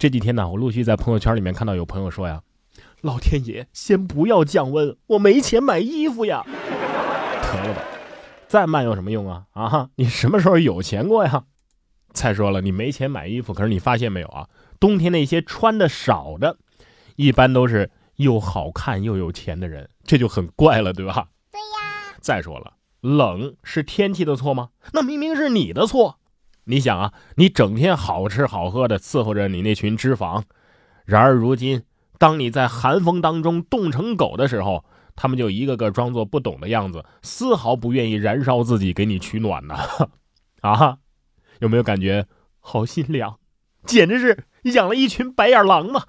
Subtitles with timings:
[0.00, 2.40] 这几天呢，我陆续在朋友圈里面看到有朋友说呀
[3.02, 7.82] ：“老天爷，先不要降温，我没钱买衣服呀。”得了吧，
[8.48, 9.44] 再慢有什么用啊？
[9.52, 11.44] 啊，你什么时候有钱过呀？
[12.14, 14.48] 再说了，你没钱买衣服，可是你发现没有啊？
[14.80, 16.56] 冬天那些穿的少的，
[17.16, 21.28] 一般都是又好看又有钱的人，这就很怪了，对吧？
[21.52, 22.16] 对呀。
[22.22, 22.72] 再说了，
[23.02, 24.70] 冷是天气的错吗？
[24.94, 26.19] 那明明是你的错。
[26.64, 30.42] 你想啊，你整天好吃好喝的伺候着你那群脂肪，
[31.04, 31.82] 然而如今，
[32.18, 34.84] 当你在寒风当中冻成狗的时候，
[35.16, 39.74] 他们就一个个装作不懂的样子，丝毫不愿意燃烧自己给你取暖呢。
[40.62, 40.98] 啊，
[41.60, 42.26] 有没有感觉
[42.58, 43.38] 好心凉？
[43.84, 46.04] 简直是养了一群白眼狼嘛！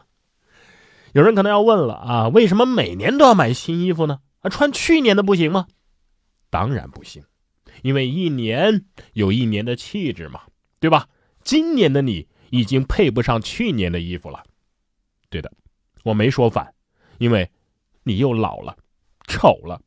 [1.13, 4.19] 有人可能要问了啊，为什么每年都要买新衣服呢？
[4.41, 5.67] 啊，穿去年的不行吗？
[6.49, 7.23] 当然不行。
[7.81, 10.41] 因为一年有一年的气质嘛，
[10.79, 11.07] 对吧？
[11.43, 14.43] 今年的你已经配不上去年的衣服了。
[15.29, 15.51] 对的，
[16.03, 16.73] 我没说反，
[17.17, 17.49] 因为
[18.03, 18.77] 你又老了，
[19.27, 19.81] 丑了，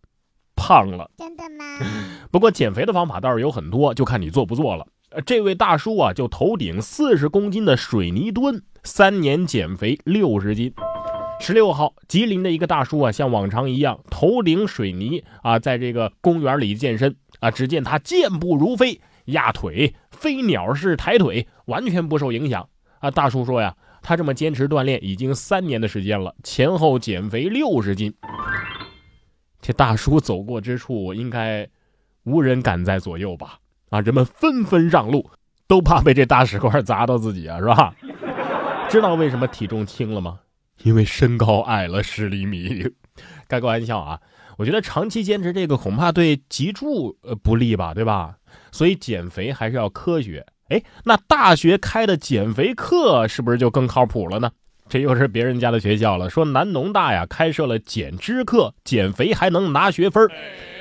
[0.56, 1.10] 胖了。
[1.16, 1.78] 真的吗？
[2.32, 4.86] 不过减肥的方法倒是有很多，就看你做不做了。
[5.24, 10.72] 这位大叔啊，就头顶四十公斤的水泥墩，三年减肥六十斤。
[11.40, 17.14] 十六号，吉林的一个大叔啊，像往常一样头顶水泥啊，在这个公园里健身。
[17.40, 17.50] 啊！
[17.50, 22.68] 只见他健步如飞，压腿、飞鸟式抬腿，完全不受影响。
[23.00, 23.10] 啊！
[23.10, 28.14] 大叔说呀，他这么坚持锻炼已经三年的时间了，前后减肥六十斤。
[29.60, 31.68] 这大叔走过之处，应该
[32.24, 33.58] 无人敢在左右吧？
[33.90, 34.00] 啊！
[34.00, 35.30] 人们纷纷让路，
[35.66, 37.94] 都怕被这大石块砸到自己啊，是吧？
[38.88, 40.40] 知道为什么体重轻了吗？
[40.82, 42.86] 因为身高矮了十厘米。
[43.48, 44.20] 开个玩笑啊！
[44.56, 48.36] 我觉得长期坚持这个恐怕对脊柱呃不利吧，对吧？
[48.70, 50.44] 所以减肥还是要科学。
[50.68, 54.50] 哎，那大学开的减肥课是不是就更靠谱了呢？
[54.88, 56.28] 这又是别人家的学校了。
[56.28, 60.28] 说南农大呀开设了减脂课，减肥还能拿学分。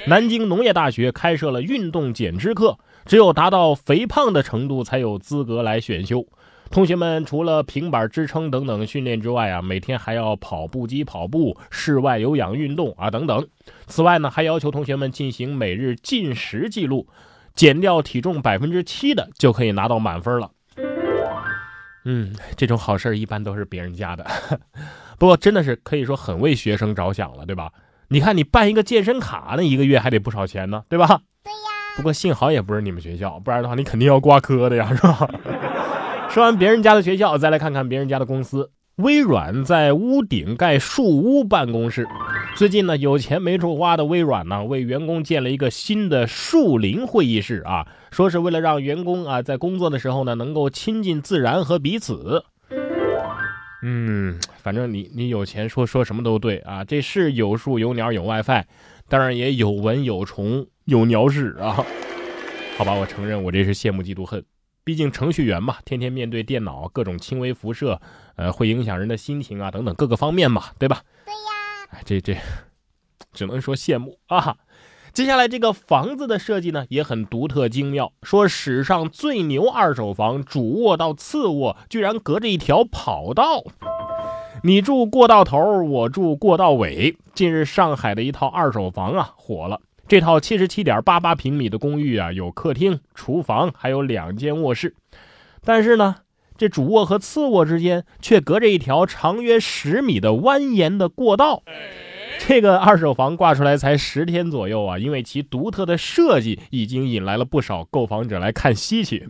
[0.07, 6.25] 南京农业大学开设了运动减脂课，只有达到肥胖的程度才有资格来选修。
[6.73, 13.47] 同学们除了平板支撑等等训练之外啊，每天还要跑步机跑步、室外有氧运动啊等等。
[13.85, 17.07] 此外呢，还要求同学们进行每日进食记录，
[17.53, 20.49] 减掉体重百分之七的就可以拿到满分了。
[22.05, 24.25] 嗯，这种好事一般都是别人家的，
[25.19, 27.71] 不过真的是可以说很为学生着想了，对吧？
[28.07, 31.05] 你看你办一个健身卡，那一个月还得不少钱呢，对吧？
[31.43, 31.59] 对呀。
[31.95, 35.29] 不过幸好也不是你们学校，不然的话你肯定要挂科的呀，是吧？
[36.33, 38.71] 说完别人家的学校，再来看看别人家的公司。
[38.95, 42.07] 微软在屋顶盖树屋办公室。
[42.55, 52.43] 最近呢，有钱没处花的微软呢，为员工建了一个新的树林会议室啊，说是为了让员工啊在工作的时候呢，能够亲近自然和彼此。
[53.83, 58.63] 嗯，反正你你有钱说说什么都对啊，这是有树有鸟有 WiFi，
[59.07, 61.85] 当然也有蚊有虫有鸟屎啊。
[62.75, 64.43] 好吧，我承认我这是羡慕嫉妒恨。
[64.83, 68.01] 毕竟程序员嘛，天天面对电脑，各种轻微辐射，
[68.35, 71.03] 呃，会影响人的心情啊，等等各个方面嘛，对吧？
[71.25, 71.87] 对呀。
[71.91, 72.37] 哎，这这，
[73.31, 74.57] 只能说羡慕啊。
[75.13, 78.11] 接下来这个房子的设计呢，也很独特精妙。
[78.23, 83.63] 说史上最牛二手房，主卧到次卧居然隔着一条跑道，
[84.63, 87.15] 你住过道头，我住过道尾。
[87.33, 89.79] 近日上海的一套二手房啊，火了。
[90.07, 94.95] 这套七十七点八八平米的公寓啊，有客厅、厨房，还有两间卧室。
[95.63, 96.15] 但是呢，
[96.57, 101.63] 这主卧和次卧之间却隔着一条长约十米的蜿蜒的过道。
[102.39, 109.29] 这个二手房挂出来才十天左右啊，因为其独特的设计已经引来了不少购房者来看稀奇。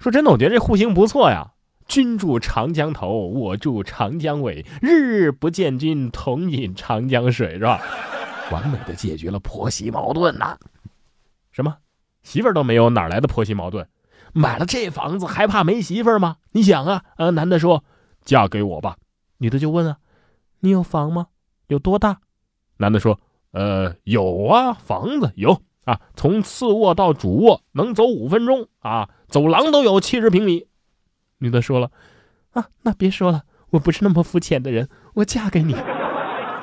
[0.00, 1.52] 说真的，我觉得这户型不错呀。
[1.86, 7.80] 君住长江头，我住长江尾，日日不见君，同饮长江水，是吧？
[8.50, 10.56] 完美的解决了婆媳矛盾呐！
[11.52, 11.76] 什么
[12.22, 13.88] 媳妇儿都没有，哪来的婆媳矛盾？
[14.32, 16.36] 买了这房子还怕没媳妇吗？
[16.52, 17.84] 你想啊，呃，男的说
[18.24, 18.96] 嫁给我吧，
[19.38, 19.98] 女的就问啊，
[20.60, 21.28] 你有房吗？
[21.68, 22.20] 有多大？
[22.76, 23.18] 男的说，
[23.52, 30.66] 呃，有啊，房子有啊，从次卧到主卧能走五分钟啊，走廊都有七十平米。
[31.38, 31.90] 女的说了，
[32.50, 35.74] 啊，那别说了，我不是那么肤浅的人，我嫁给你。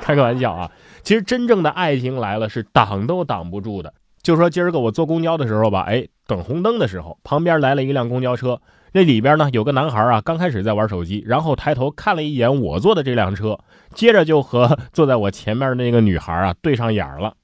[0.06, 0.70] 开个玩笑啊。
[1.02, 3.92] 其实真正的爱情来了是挡都挡不住的。
[4.22, 8.60] 就说今儿个我坐公交的时候吧，哎，等红灯的时候，旁边来了一辆公交车，
[8.92, 13.58] 那里边呢有个男孩啊，刚开始在玩手机，然后抬头看了一眼我坐的这辆车，
[13.94, 17.34] 接着就和坐在我前面那个女孩啊对上眼了。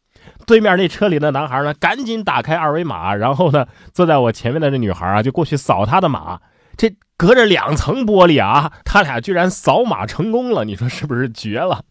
[0.47, 6.41] 对面那车里的男孩呢，赶紧打开二维码，然后呢，坐在我前面的这女孩啊就过去扫他的码，
[6.77, 11.83] 这隔着两层玻璃啊，他俩居然扫码成功了，你说是不是绝了？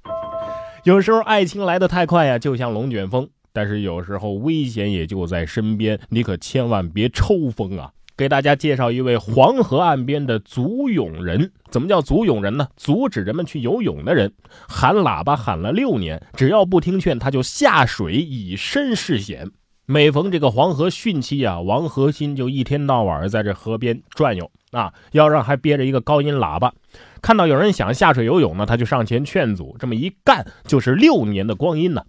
[0.84, 3.24] 有时候爱情来得太快呀，就像龙卷风；
[3.54, 7.92] 但是有时候危险也就在身边，你可千万别抽风啊！
[8.18, 11.52] 给大家介绍一位黄河岸边的阻泳人。
[11.70, 12.68] 怎么叫阻泳人呢？
[12.76, 14.34] 阻止人们去游泳的人，
[14.68, 19.52] 喊喇叭喊了六年，只要不听劝，他就下水以身试险。
[19.86, 26.74] 每逢这个黄河汛期啊，王和新就一天到晚在这河边转悠啊，腰上还憋着一个高音喇叭。
[27.22, 29.76] 看到有人想下水游泳呢，他就上前劝阻。
[29.80, 32.04] 这么一干就是六年的光阴呢。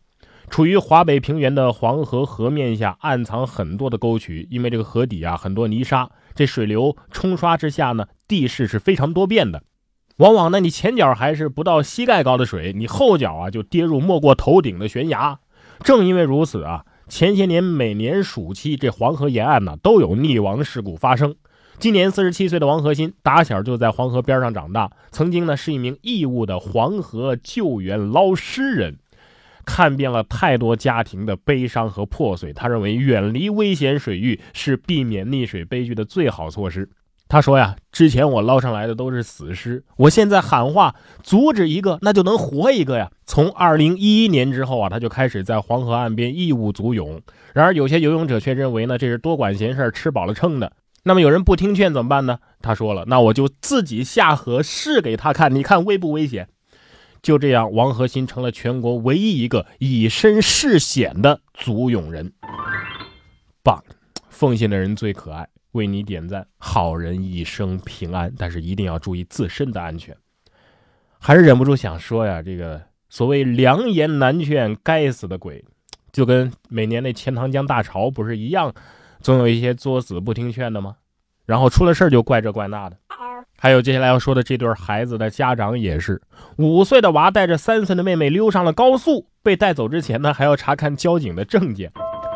[0.50, 9.62] 处于华北平原的黄河河面下暗藏很多的沟渠，因为这个河底啊很多泥沙，这水流冲刷之下呢，地势是非常多变的。
[10.18, 15.38] 往往呢，你前脚还是不到膝盖高的水，你后脚啊就跌入没过头顶的悬崖。
[15.82, 21.34] 正因为如此啊，前些年每年暑期这黄河沿岸呢都有溺亡事故发生。
[21.82, 28.98] 今年四十七岁的王和新，打小就在黄河边上长大，曾经呢是一名义务的黄河救援捞尸人。
[29.64, 36.88] 看遍了太多家庭的悲伤和破碎，他认为远离危险水域是避免溺水悲剧的最好措施。
[37.26, 40.94] 他说呀，之前我捞上来的都是死尸，我现在喊话
[41.24, 43.10] 阻止一个，那就能活一个呀。
[43.26, 47.20] 从二零一一年之后啊，他就开始在黄河岸边义务组泳。
[47.52, 50.70] 然而有些游泳者却认为呢，这是多管闲事，吃饱了撑的。
[51.04, 52.38] 那么有人不听劝怎么办呢？
[52.60, 56.48] 他说了，那我就自己下河试给他看，你看危不危险？
[57.20, 62.32] 就这样，王和新成了全国唯一一个以身试险的足泳人。
[63.62, 63.82] 棒，
[64.28, 66.46] 奉献的人最可爱，为你点赞。
[66.58, 70.16] 好人一生平安，但是一定要注意自身的安全。
[71.20, 75.64] 还是忍不住想说呀，这个所谓良言难劝，该死的鬼，
[76.12, 78.74] 就跟每年那钱塘江大潮不是一样，
[79.22, 80.96] 总有一些作死不听劝的吗？
[81.46, 82.96] 然后出了事就怪这怪那的。
[83.58, 86.20] 还有接下来要说的这对孩子的家长也是，
[86.56, 91.92] 五岁的娃带着三岁的妹妹溜上了高速，被带走之前呢，还要查看交警的证件。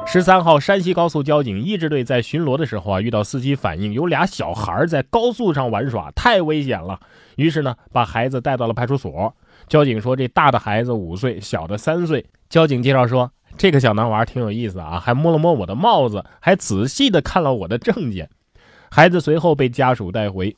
[0.06, 7.00] 十三号，山西高速交警一支队在巡逻的时候啊，遇到司机反映有俩小孩在高速上玩耍，太危险了，
[7.34, 9.34] 于是呢，把孩子带到了派出所。
[9.66, 12.24] 交警说，这大的孩子五岁，小的三岁。
[12.48, 18.28] 交警介绍说，这个小男娃挺有意思啊，还摸了摸我的帽子，还仔细的看了我的证件。
[18.90, 20.56] 孩子随后被家属带回。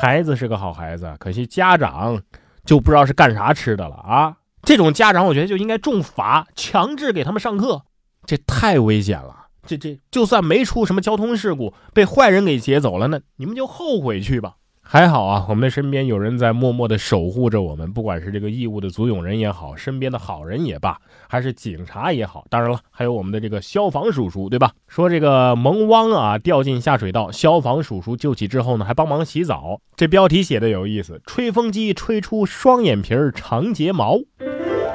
[0.00, 2.22] 孩子是个好孩子，可惜家长
[2.64, 4.36] 就不知道是干啥吃的了啊！
[4.62, 7.82] 这种家长，我觉得就应该重罚，强制给他们上课，
[8.24, 9.36] 这太危险了。
[9.66, 14.54] 这这就算没出什么交通事故，被坏人给劫走了，那你们就后悔去吧。
[14.92, 20.98] 还好啊，我们的身边有人在默默的守护着我们，不管是这个义务的足泳人也好，身边的好人也罢，
[21.28, 24.72] 还是警察也好，当然了，还有我们的这个消防叔叔，对吧？
[24.88, 29.80] 说这个萌汪啊掉进下水道，消防叔叔救起之后呢，还帮忙洗澡。
[29.94, 34.18] 这标题写的有意思，吹风机吹出双眼皮儿长睫毛。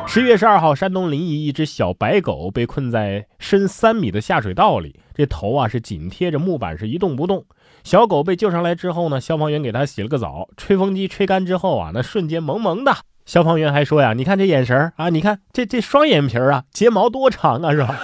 [0.05, 7.45] 十月十二号，山东临沂一只小白狗被困在深三米的下水道里，这头啊是紧贴着木板，是一动不动。
[7.85, 12.91] 小狗被救上来之后呢，消防员给它洗了个澡，吹风机吹干之后啊，那瞬间萌萌的。
[13.27, 17.99] 消防员还说呀：“你看这眼神啊，你看这 这双眼皮啊，睫毛多长啊，是吧？”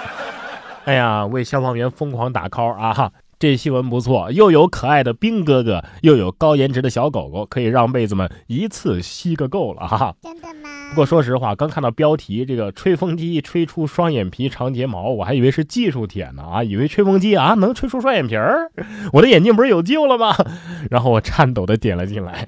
[0.86, 3.10] 哎呀，为消防员疯狂打 call 啊！
[3.42, 10.14] 这新闻不错，又有可爱的兵哥哥，又有高颜值的小狗狗，可以让妹子们一次吸个够了哈。
[10.22, 10.70] 真的吗？
[10.90, 18.70] 不过说实话，刚看到标题这个吹风机吹出双眼皮长睫毛，我还以为是技术帖呢啊，以为吹风机啊能吹出双眼皮儿，
[19.12, 20.32] 我的眼睛不是有救了吗？
[20.88, 22.46] 然后我颤抖的点了进来。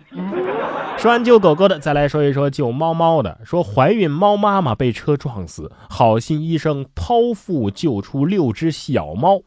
[0.96, 3.40] 说完救狗狗的，再来说一说救猫猫的。
[3.44, 9.40] 说怀孕猫妈妈被车撞死，好心医生剖腹救出六只小猫。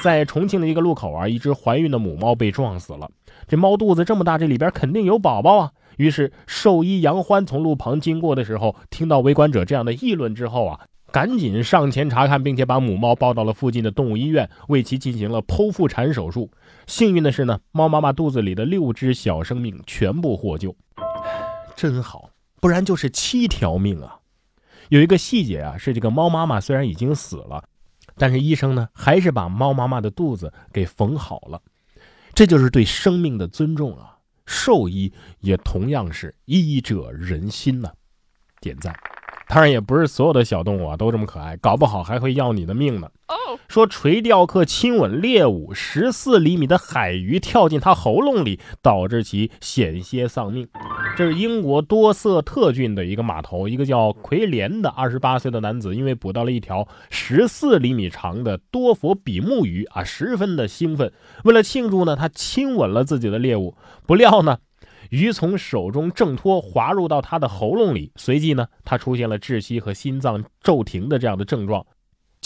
[0.00, 3.10] 在重庆的一个路口啊，一只怀孕的母猫被撞死了。
[3.46, 5.72] 这猫肚子这么大，这里边肯定有宝宝啊。
[5.96, 16.50] 于是兽医杨欢从路旁经过的时候，听到围观者这样的议论之后啊，赶紧上前查看，并且把母猫抱到了附近的动物医院，为其进行了剖腹产手术。
[16.86, 20.76] 幸运的是呢，猫妈妈肚子里的六只小生命全部获救，
[21.74, 24.18] 真好，不然就是七条命啊。
[24.90, 27.64] 有一个细节啊，是这个猫妈妈虽然已经死了。
[28.18, 31.62] 但是医生呢，还是把猫妈妈的肚子给缝好了，
[32.34, 34.16] 这就是对生命的尊重啊！
[34.44, 37.90] 兽医也同样是医者仁心呢，
[38.60, 38.94] 点赞。
[39.46, 43.10] 当然，也不是所有的小动物啊都这么可爱，搞不好还会要你的命呢。
[43.68, 50.68] 说垂钓客亲吻猎物，十四厘米的海鱼跳进他喉咙里，导致其险些丧命。
[51.16, 61.12] 这是英国多瑟特郡的一个码头，一个叫奎连的二十八岁的男子，因为捕到了一条十四厘米长的多佛比目鱼啊，十分的兴奋。
[61.44, 63.76] 为了庆祝呢，他亲吻了自己的猎物。
[64.06, 64.58] 不料呢，
[65.10, 71.84] 鱼从手中挣脱，滑入到他的喉咙里，随即呢，他出现了窒息和心脏骤停的这样的症状。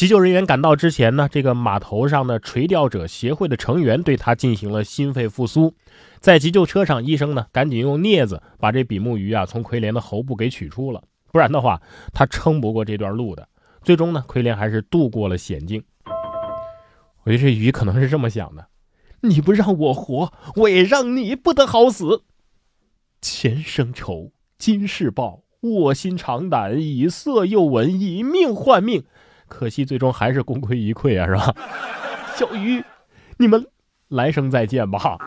[0.02, 5.72] 急救人员赶到之前呢，这个码头上的垂钓者协会的成员对他进行了心肺复苏。
[6.18, 11.80] 在急救车上，医生呢赶紧用镊子把这比目鱼啊从奎莲的喉部给取出了，不然的话
[12.12, 13.48] 他撑不过这段路的。
[13.84, 15.80] 最终呢，奎莲还是度过了险境。
[17.22, 18.66] 我觉得这鱼可能是这么想的：
[19.20, 22.24] 你不让我活，我也让你不得好死。
[23.20, 29.04] 前生仇，今世报，卧薪尝胆，以色诱吻，以命换命。
[29.52, 31.54] 可惜最终还是功亏一篑啊，是吧？
[32.34, 32.82] 小鱼，
[33.36, 33.66] 你们
[34.08, 35.18] 来生再见吧。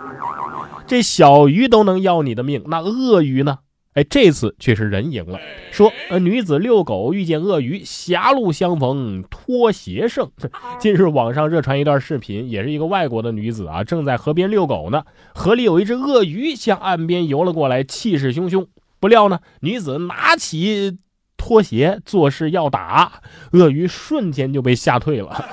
[0.88, 3.60] 这小鱼都能要你的命，那鳄鱼呢？
[3.94, 5.40] 哎，这次却是人赢了。
[5.72, 10.30] 说，呃，女子遛狗遇见鳄鱼，狭路相逢脱鞋胜。
[10.80, 15.04] 近日网上热传一段视频，也是一个外国的女子啊，正在河边遛狗呢，
[15.34, 18.66] 河里有一只鳄鱼向岸边游了过来，气势汹汹。
[19.00, 20.98] 不料呢，女子拿起。
[21.46, 23.22] 拖鞋做事要打
[23.52, 25.46] 鳄鱼，瞬间就被吓退了。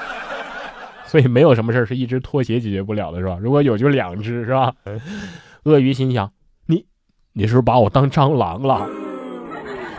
[1.05, 3.37] 所以没有什么事是一只拖鞋解决不了的，是吧？
[3.39, 4.73] 如果有，就两只，是吧？
[5.65, 6.33] 鳄鱼心想：
[6.65, 6.87] 你，
[7.35, 8.89] 你是不是把我当蟑螂了？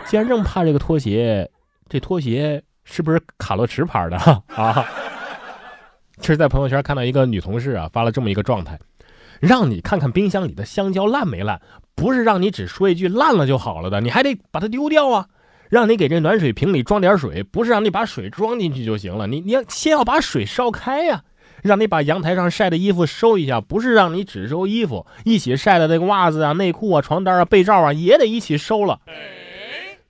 [0.06, 1.48] 既然这么怕这个拖鞋，
[1.88, 4.16] 这拖鞋是不是卡洛驰牌的
[4.56, 4.84] 啊？
[6.20, 8.76] 这是在朋友圈看到一个女同事啊发了这么一个状态：
[9.38, 11.62] 让你看看冰箱里的香蕉烂没烂，
[11.94, 15.28] 不是让你只说一句烂了就好了的，你还得把它丢掉啊。
[15.74, 19.26] 让你给这暖水瓶里装点水，不是让你把水装进去就行了。
[19.26, 21.24] 你你要先要把水烧开呀。
[21.64, 29.00] 让你把阳台上晒的衣服收一下，不是让你只收衣服，一起晒的那个袜子啊、内裤啊、床单啊、被罩啊也得一起收了。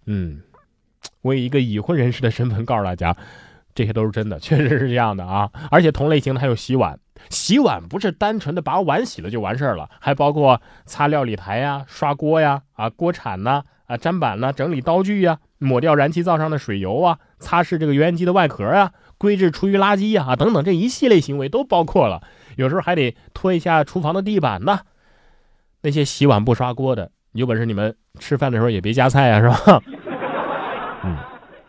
[0.04, 0.42] 嗯，
[1.22, 3.16] 我以一个已婚人士的身份告诉大家，
[3.72, 5.48] 这些都是真的，确实是这样的啊。
[5.70, 6.98] 而且同类型的还有洗碗，
[7.30, 13.62] 洗碗不是单纯的把碗洗了就完事儿了，还包括擦料理台呀、刷锅呀、啊锅铲呐。
[13.86, 14.50] 啊，砧板呐？
[14.50, 22.22] 整理刀具呀，抹掉燃气灶上的水油啊，擦拭这个油烟机的外壳啊，归置厨余垃圾呀，啊等等，这一系列行为都包括了。
[22.56, 24.80] 有时候还得拖一下厨房的地板呢。
[25.82, 29.82] 那些洗碗不刷锅的，有本事你们吃饭的时候也别夹菜啊，是吧？
[31.04, 31.16] 嗯，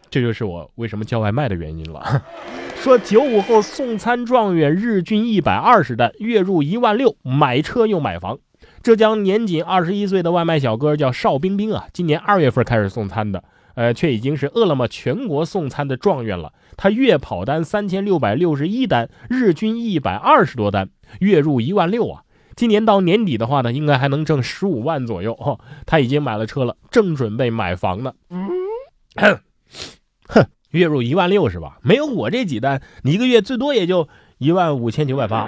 [0.10, 2.22] 这就是我为什么叫外卖的原因了。
[2.78, 8.38] 说九五后送餐状元日均一百二十单，月入一万六，买车又买房。
[8.84, 13.44] 浙江年仅二十一岁的外卖小哥叫邵冰冰啊，今年二月份开始送餐的，
[13.76, 16.52] 呃，却已经是饿了么全国送餐的状元了。
[16.76, 20.90] 他月跑单三千六百六十一单，日均一百二十多单，
[21.20, 22.24] 月入一万六啊。
[22.56, 25.60] 今年到年底的话呢，应该还能挣十五万左右哦。
[25.86, 28.14] 他已经买了车了，正准备买房呢。
[28.30, 29.40] 哼，
[30.28, 31.78] 哼，月入一万六是吧？
[31.82, 35.48] 没有我这几单，你一个月最多也就一万五千九百八。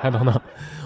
[0.00, 0.38] 还等等。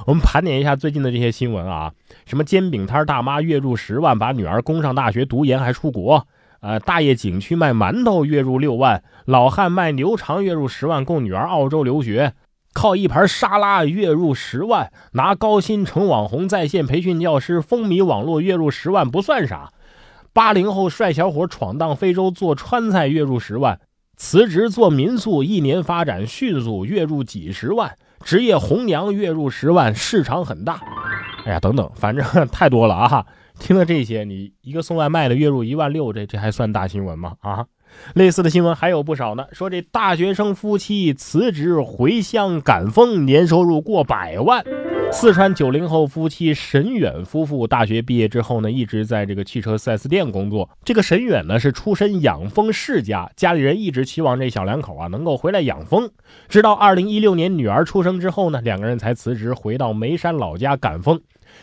[0.07, 1.93] 我们盘点一下最近的这些新闻啊，
[2.25, 6.21] 什么煎饼摊大妈月入十万，把女儿供上大学读研还出国；
[6.61, 12.33] 呃，大爷景区卖馒头月入六万，老汉卖牛肠月入十万，供女儿澳洲留学；
[12.73, 19.73] 靠一盘沙拉月入十万，拿高薪成网红，在线培训教师，风靡网络月入十万不算啥；
[20.33, 23.79] 八零后帅小伙闯荡非洲做川菜月入十万，
[24.17, 27.95] 辞职做民宿一年发展迅速月入几十万。
[28.25, 30.81] 职业红娘月入十万，市场很大。
[31.45, 33.25] 哎呀，等等，反正 太多了啊！
[33.59, 37.35] 听了这些，你一个送外卖的月入一万六，这这还算大新闻吗？
[37.41, 37.67] 啊，
[38.15, 39.47] 类似的新闻还有不少呢。
[39.53, 44.65] 说这大学生夫妻辞职回乡赶风，年收入过百万。
[45.11, 50.69] 四川九零后夫妻沈远夫妇大学毕业之后呢，一直在这个汽车 4S 店工作。
[50.85, 56.11] 这个沈远呢是出身养蜂世家，家里人一直期望这小两口啊能够回来养蜂。
[56.49, 61.19] 直到二零一六年女儿出生之后呢，两个人才辞职回到眉山老家赶蜂。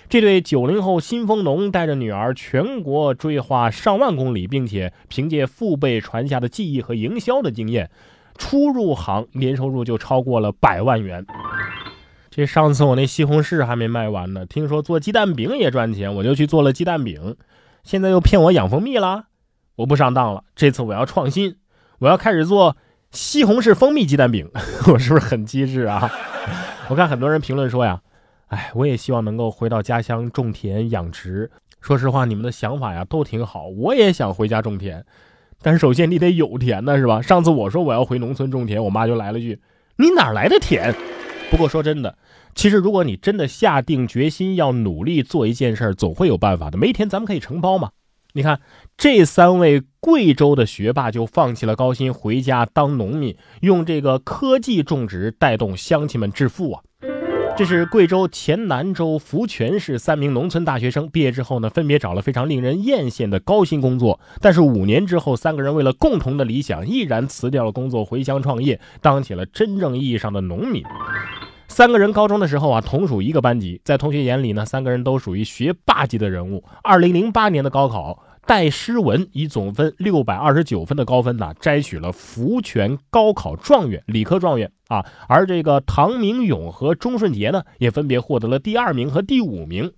[0.07, 7.89] 这对九零后新蜂农带着女儿全国追花上万公里，并且凭借父辈传下的技艺和营销的经验，
[8.37, 11.25] 初入行年收入就超过了百万元。
[12.29, 17.37] 这上次我那西红柿还没卖完呢，听说做鸡蛋饼也赚钱，我就去做了鸡蛋饼。
[17.83, 19.25] 现在又骗我养蜂蜜了，
[19.77, 20.43] 我不上当了。
[20.55, 21.55] 这次我要创新，
[21.99, 22.75] 我要开始做
[23.11, 24.49] 西红柿蜂蜜鸡蛋饼。
[24.91, 26.11] 我是不是很机智啊？
[26.89, 28.01] 我看很多人评论说呀，
[28.47, 31.49] 哎，我也希望能够回到家乡种田养殖。
[31.81, 35.03] 说实话，你们的想法呀都挺好，我也想回家种田，
[35.61, 37.21] 但是首先你得有田呢，是吧？
[37.21, 39.59] 上次我说我要回农村种田，我妈就来了句
[39.97, 40.93] ：“你哪来的田？”
[41.51, 42.17] 不过说真的。
[42.55, 46.77] 其实，如果你真的下定决心要努力做一件事儿，总会有办法的。
[46.77, 47.91] 没田咱们可以承包嘛。
[48.33, 48.61] 你看，
[48.97, 56.81] 这三位贵州的学霸就放弃了高薪，回家当农民，用这个科技种植带动乡亲们致富啊。
[57.57, 64.19] 这是贵州黔南州福泉市三名农村大学生毕业之后呢，分别找了非常令人艳羡的高薪工作。
[64.41, 70.83] 但是五年之后，三个人为了共同的理想，毅然辞掉了工作，回乡创业，当起了真正意义上的农民。
[71.69, 76.61] 三个人高中的时候啊，同属一个班级，在同学眼里呢，三个人都属于学霸级的人物。
[76.83, 78.24] 二零零八年的高考。
[78.47, 85.03] 戴诗文以总分六百二十九分的高分呢，摘取了福泉高考状元、理科状元啊。
[85.27, 89.91] 而这个唐明勇和钟顺杰呢，也分别获得了第二名和第五名。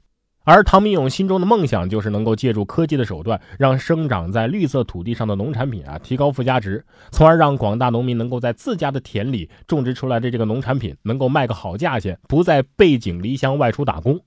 [0.45, 14.17] 而唐明勇心中的梦想就是能够借助科技的手段，让生长在绿色土地上的农产品啊提高附加值，从而让广大农民能够在自家的田里种植出来的这个农产品能够卖个好价钱，不再背井离乡外出打工。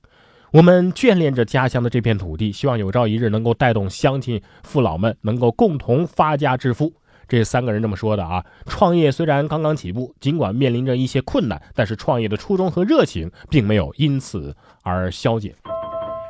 [0.53, 6.93] 我们眷恋着家乡的这片土地，希望有朝一日能够带动乡亲父老们能够共同发家致富。
[7.29, 8.45] 这三个人这么说的啊。
[8.67, 15.55] 创业虽然刚刚起步，尽管面临着一些困难，但是创业的初衷和热情并没有因此而消减。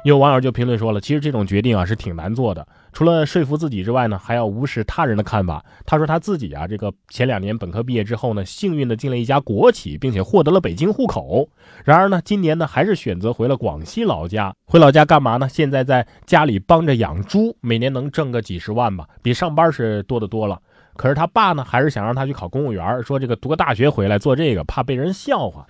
[0.02, 5.62] 有网友就评论说了，其实这种决定啊是挺难做的，除了说服自己之外呢，还要无视他人的看法。
[5.84, 11.46] 他说他自己啊，这个前两年本科毕业之后呢，幸运的进了一家国企，并且获得了北京户口。
[11.84, 14.54] 然而呢，今年呢还是选择回了广西老家。
[14.64, 15.46] 回老家干嘛呢？
[15.46, 20.58] 现在在家里帮着养猪，每年能挣个几十万吧，比上班是多的多了。
[20.96, 25.66] 可是他爸呢，还是想让他去考公务员，说这个读个大学回来做这个，怕被人笑话。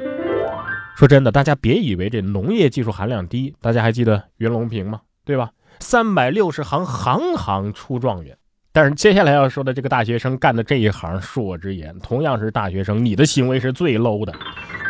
[1.00, 3.54] 说真的，大家别以为这农业技术含量低。
[3.62, 5.00] 大家还记得袁隆平吗？
[5.24, 5.48] 对吧？
[5.78, 8.36] 三百六十行，行行出状元。
[8.70, 14.34] 但是接下来要说的这个大学生干的这一行，恕我直言，同样是大学生，你的行为是最 low 的。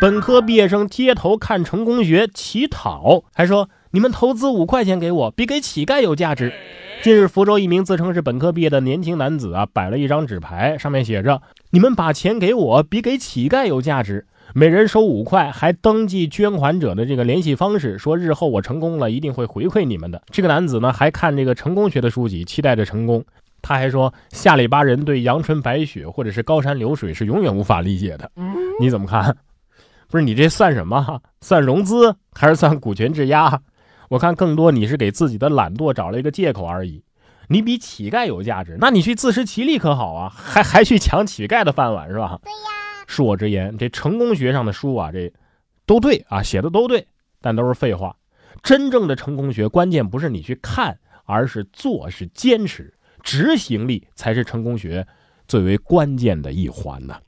[0.01, 6.51] 本科毕业生街头看成功学乞讨，还说你们投资五块钱给我，比给乞丐有价值。
[7.01, 11.41] 近日，福州一名自称是本科毕业的年轻男子啊，摆了一张纸牌，上面写着
[11.71, 20.21] ：“你们把钱给我，比给乞丐有价值。”每人收五块，还登记捐款者的这个联系方式，说日后我成功了，一定会回馈你们的。
[20.29, 23.23] 这个男子呢，还看这个成功学的书籍，期待着成功。
[23.61, 28.29] 他还说，下里巴人对阳春白雪或者是高山流水是永远无法理解的。
[28.81, 29.37] 你怎么看？
[30.09, 31.21] 不是你这算什么？
[31.39, 33.61] 算融资还是算股权质押？
[34.09, 37.03] 我看更多你是给自己的懒惰找了一个借口而已。
[37.47, 40.29] 你比乞丐有价值，那你去自食其力可好啊？
[40.35, 42.37] 还还去抢乞丐的饭碗是吧？
[42.43, 42.81] 对呀。
[43.11, 45.33] 恕我直言，这成功学上的书啊，这
[45.85, 47.05] 都对啊，写的都对，
[47.41, 48.15] 但都是废话。
[48.63, 55.05] 真正的成功学，关键不是你去看，而是做，是坚持，执行力才是成功学
[55.45, 57.19] 最为关键的一环呢。